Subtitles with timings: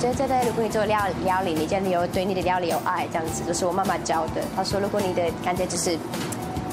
[0.00, 4.42] 觉得真的，如果你做料料理，你真的有对你的料理有爱，这样子，就是我妈妈教的。
[4.56, 5.90] 她说，如果你的感觉就是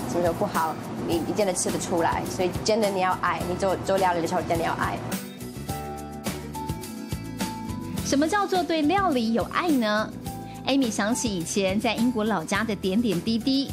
[0.09, 0.73] 什么都不好，
[1.05, 2.23] 你你真的吃得出来。
[2.29, 4.97] 所以真的你要爱，你做做料理的时候真的要爱。
[8.05, 10.09] 什么叫做对料理有爱呢
[10.65, 13.69] ？Amy 想起以前在英国老家的点点滴滴，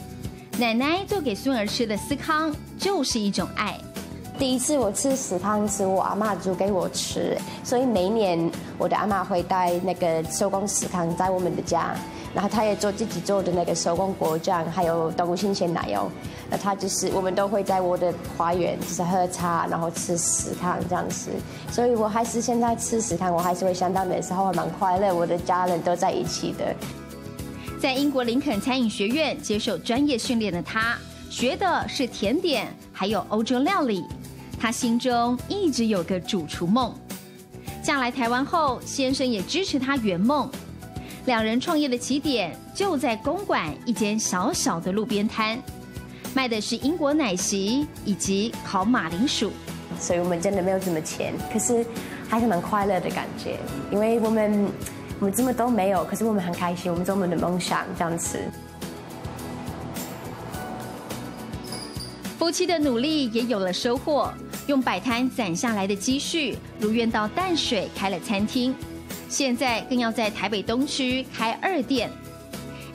[0.59, 3.79] 奶奶做给孙儿吃的司康就是一种爱。
[4.37, 11.95] 第一次我吃司康是我阿妈煮给我吃，所以每年我的阿妈会带那个手工司康在我们的家，
[12.35, 16.11] 然后她也做自己做的那个手工果酱，还有动物新鲜奶油。
[16.51, 21.31] 那她就是我们都会在我的花园就是喝茶，然后吃司康这样子。
[21.71, 26.75] 所以我还是现在吃司康，我还是会想到那时候还蛮快乐，我的家人都在一起的。
[27.81, 30.97] 在英国林肯餐饮学院接受专业训练的他，
[31.31, 34.05] 学的是甜点，还有欧洲料理。
[34.65, 36.91] 他心中一直有个主厨梦，
[37.83, 40.51] 嫁来台湾后，先生也支持他圆梦。
[41.27, 45.63] 两人创业的起点就在公馆一间小小的路边摊，
[46.33, 49.53] 卖的是英国奶昔以及烤马铃薯。
[50.01, 51.85] 所以我们真的没有什么钱，可是
[52.27, 53.59] 还是蛮快乐的感觉，
[53.91, 54.67] 因为我们
[55.21, 58.39] 我们什么都没有，可是我们很开心，我们做我们的梦想这样子。
[62.39, 64.33] 夫妻的努力也有了收获。
[64.67, 68.75] 用摆摊攒下来的积蓄，如愿到淡水开了餐厅，
[69.29, 72.11] 现在更要在台北东区开二店。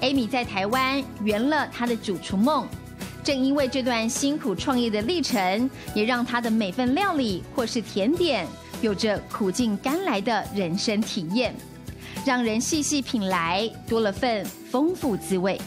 [0.01, 2.67] Amy 在台湾圆了她的主厨梦，
[3.23, 8.47] 正因为这段辛苦创业的历程，也让她的每份料理或是甜点，
[8.81, 11.53] 有着苦尽甘来的人生体验，
[12.25, 15.59] 让人细细品来，多了份丰富滋味。